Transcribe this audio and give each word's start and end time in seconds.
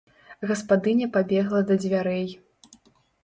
Гаспадыня 0.51 1.07
пабегла 1.17 1.61
да 1.71 1.77
дзвярэй. 1.83 2.27